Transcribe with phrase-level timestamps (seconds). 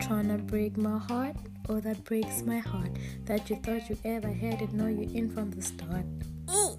[0.00, 1.36] trying to break my heart?
[1.68, 2.90] Oh, that breaks my heart.
[3.24, 6.04] That you thought you ever had it, no, you're in from the start.
[6.50, 6.78] Ooh.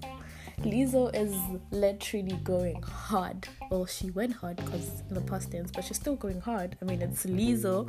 [0.62, 1.36] Lizzo is
[1.70, 3.46] literally going hard.
[3.70, 6.76] Well, she went hard because in the past tense, but she's still going hard.
[6.82, 7.88] I mean, it's Lizzo.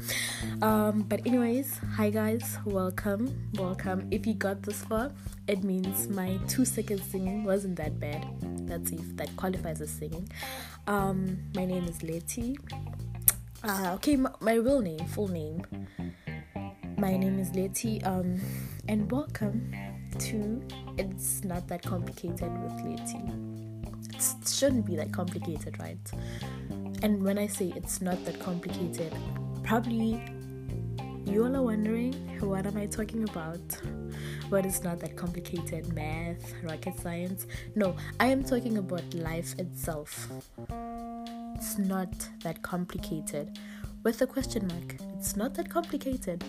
[0.61, 4.07] Um, but anyways, hi guys, welcome, welcome.
[4.11, 5.11] If you got this far,
[5.47, 8.27] it means my two seconds singing wasn't that bad.
[8.67, 10.29] That's if that qualifies as singing.
[10.85, 12.57] Um, my name is Letty.
[13.61, 15.61] Uh, okay, my, my real name, full name.
[16.97, 18.01] My name is Letty.
[18.03, 18.39] Um,
[18.87, 19.75] and welcome
[20.17, 20.61] to
[20.97, 23.21] It's Not That Complicated with Letty.
[24.15, 25.97] It shouldn't be that complicated, right?
[27.03, 29.13] And when I say it's not that complicated,
[29.63, 30.23] probably
[31.25, 33.59] you all are wondering what am I talking about?
[34.47, 35.93] What is not that complicated?
[35.93, 37.45] Math, rocket science?
[37.75, 40.29] No, I am talking about life itself
[41.59, 43.59] it's not that complicated.
[44.03, 46.41] With a question mark, it's not that complicated.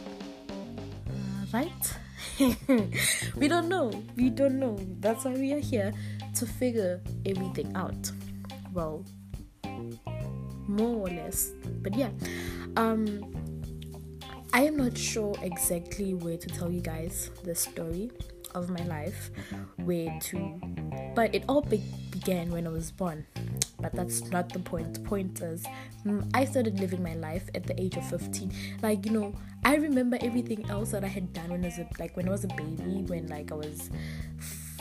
[1.11, 1.99] Uh, right?
[3.37, 3.91] we don't know.
[4.15, 4.79] We don't know.
[5.01, 5.93] That's why we are here
[6.37, 8.13] to figure everything out.
[8.73, 9.05] Well,
[10.69, 11.51] more or less.
[11.83, 12.11] But yeah,
[12.77, 13.35] um,
[14.53, 18.13] I am not sure exactly where to tell you guys the story
[18.55, 19.33] of my life,
[19.79, 20.61] where to,
[21.17, 23.27] but it all be- began when I was born
[23.81, 24.95] but that's not the point.
[24.95, 25.65] The point is,
[26.05, 28.53] mm, I started living my life at the age of 15.
[28.83, 31.89] Like, you know, I remember everything else that I had done when I was a,
[31.99, 33.91] like when I was a baby, when like I was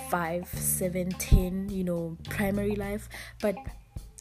[0.09, 3.09] five, seven, ten, you know, primary life.
[3.41, 3.56] But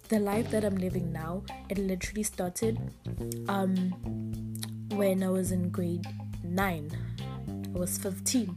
[0.08, 2.78] the life that I'm living now, it literally started
[3.48, 3.92] um
[4.90, 6.06] when I was in grade
[6.42, 6.90] nine.
[7.74, 8.56] I was 15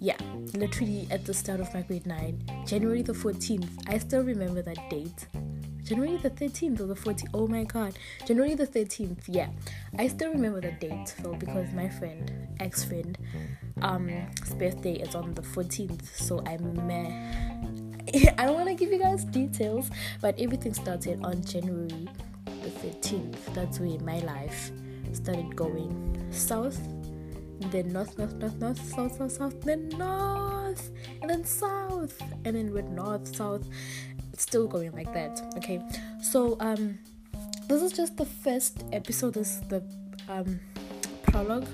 [0.00, 0.16] yeah,
[0.54, 3.68] literally at the start of my grade 9, January the 14th.
[3.86, 5.26] I still remember that date.
[5.90, 7.30] January the 13th or the 14th.
[7.34, 7.98] Oh my god.
[8.24, 9.22] January the 13th.
[9.26, 9.48] Yeah.
[9.98, 13.18] I still remember the date, Phil, because my friend, ex friend,
[13.82, 16.06] um, his birthday is on the 14th.
[16.14, 17.10] So I'm meh.
[18.38, 22.08] I don't want to give you guys details, but everything started on January
[22.44, 23.52] the 13th.
[23.52, 24.70] That's where my life
[25.12, 26.78] started going south
[27.68, 30.59] then north, north, north, north, south, south, south, then north,
[31.20, 33.66] and then south, and then with north, south.
[34.32, 35.40] It's still going like that.
[35.56, 35.82] Okay,
[36.22, 36.98] so um,
[37.68, 39.34] this is just the first episode.
[39.34, 39.82] This is the
[40.28, 40.60] um
[41.22, 41.66] prologue.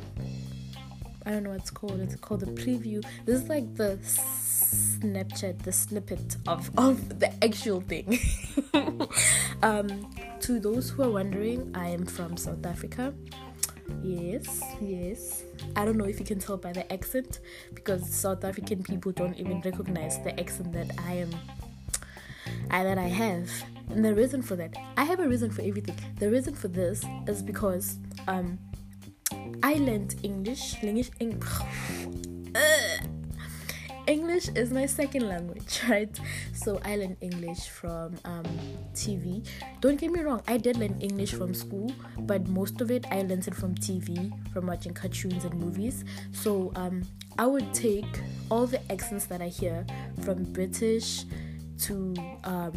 [1.25, 2.01] I don't know what it's called.
[2.01, 3.05] It's called the preview.
[3.25, 8.19] This is like the Snapchat, the snippet of of the actual thing.
[9.63, 13.13] um, to those who are wondering, I am from South Africa.
[14.03, 15.45] Yes, yes.
[15.75, 17.41] I don't know if you can tell by the accent
[17.75, 21.31] because South African people don't even recognize the accent that I am
[22.71, 23.51] I, that I have.
[23.91, 25.97] And the reason for that, I have a reason for everything.
[26.19, 27.99] The reason for this is because
[28.29, 28.59] um
[29.63, 31.51] I learned English, English, English
[34.17, 36.09] English is my second language, right?
[36.55, 38.47] So I learned English from um,
[38.95, 39.47] TV.
[39.83, 43.21] Don't get me wrong, I did learn English from school, but most of it I
[43.29, 46.07] learned it from TV, from watching cartoons and movies.
[46.33, 47.03] So um,
[47.39, 48.09] I would take
[48.51, 49.85] all the accents that I hear
[50.23, 51.27] from British
[51.81, 52.73] to um,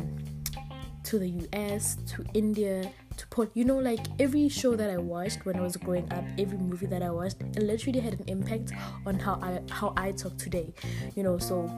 [1.06, 5.58] to the US to India to you know like every show that I watched when
[5.58, 8.72] I was growing up, every movie that I watched, it literally had an impact
[9.06, 10.74] on how I how I talk today.
[11.16, 11.70] You know, so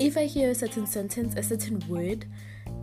[0.00, 2.26] if I hear a certain sentence, a certain word,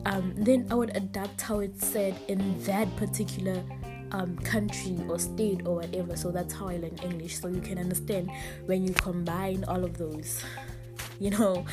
[0.05, 3.63] um, then I would adapt how it's said in that particular
[4.11, 6.15] um, country or state or whatever.
[6.15, 7.39] So that's how I learn English.
[7.39, 8.31] So you can understand
[8.65, 10.43] when you combine all of those,
[11.19, 11.65] you know,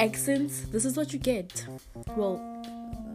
[0.00, 0.62] accents.
[0.72, 1.66] This is what you get.
[2.16, 2.57] Well,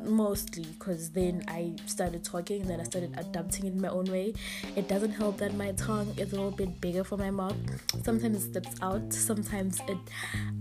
[0.05, 4.33] mostly because then I started talking then I started adapting in my own way.
[4.75, 7.55] It doesn't help that my tongue is a little bit bigger for my mouth.
[8.03, 9.97] Sometimes it slips out, sometimes it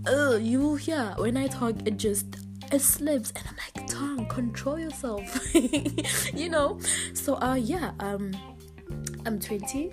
[0.05, 2.25] Oh, you will hear when I talk it just
[2.71, 5.23] it slips and I'm like tongue control yourself.
[6.33, 6.79] You know?
[7.13, 8.31] So uh yeah um
[9.25, 9.91] I'm 20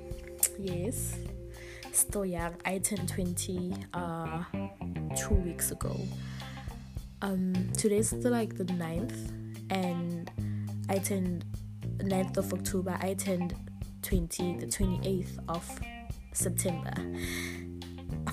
[0.58, 1.16] yes.
[1.92, 2.54] Still young.
[2.64, 4.44] I turned 20 uh
[5.16, 6.00] two weeks ago.
[7.22, 9.39] Um today's the like the 9th
[9.70, 10.31] and
[10.88, 11.44] I turned
[11.99, 13.55] 9th of October, I turned
[14.02, 15.81] 20, the 28th of
[16.32, 16.93] September.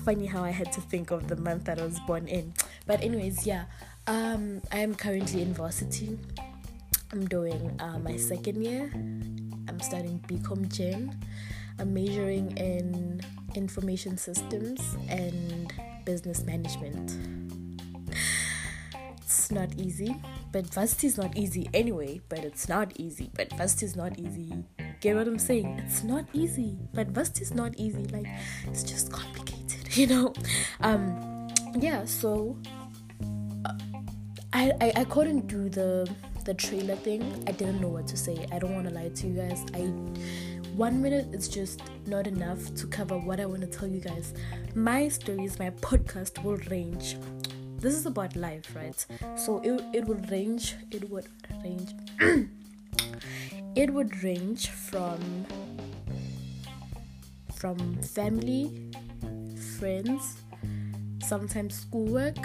[0.04, 2.52] Funny how I had to think of the month that I was born in.
[2.86, 3.64] But anyways, yeah,
[4.06, 6.18] um, I am currently in varsity.
[7.12, 8.90] I'm doing uh, my second year.
[9.68, 11.18] I'm studying BCom Gen.
[11.78, 13.20] I'm majoring in
[13.54, 15.72] information systems and
[16.04, 17.12] business management
[19.50, 20.16] not easy,
[20.52, 22.20] but varsity is not easy anyway.
[22.28, 23.30] But it's not easy.
[23.34, 24.64] But varsity is not easy
[25.00, 25.80] get what I'm saying?
[25.84, 26.78] It's not easy.
[26.94, 28.04] But varsity is not easy.
[28.06, 28.26] Like
[28.66, 30.32] it's just complicated, you know.
[30.80, 31.48] Um,
[31.78, 32.04] yeah.
[32.04, 32.56] So
[33.64, 33.72] uh,
[34.52, 36.10] I, I I couldn't do the
[36.44, 37.44] the trailer thing.
[37.46, 38.46] I didn't know what to say.
[38.52, 39.64] I don't want to lie to you guys.
[39.74, 39.80] I
[40.76, 44.32] one minute is just not enough to cover what I want to tell you guys.
[44.74, 47.16] My stories, my podcast will range.
[47.78, 49.06] This is about life, right?
[49.36, 50.74] So it it would range.
[50.90, 51.26] It would
[51.62, 51.94] range.
[53.76, 55.46] it would range from
[57.54, 58.90] from family,
[59.78, 60.42] friends,
[61.22, 62.36] sometimes schoolwork,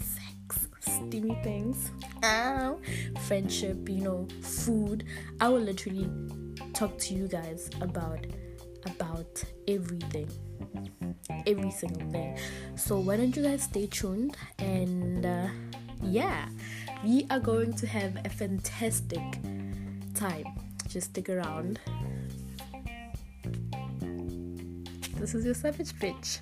[0.00, 1.90] sex, steamy things,
[2.22, 2.78] ow,
[3.26, 5.04] friendship, you know, food.
[5.40, 6.08] I will literally
[6.72, 8.26] talk to you guys about
[8.86, 10.28] about everything
[11.46, 12.36] every single thing
[12.76, 15.48] so why don't you guys stay tuned and uh,
[16.02, 16.48] yeah
[17.04, 19.22] we are going to have a fantastic
[20.14, 20.44] time.
[20.86, 21.80] Just stick around.
[25.16, 26.40] This is your savage bitch.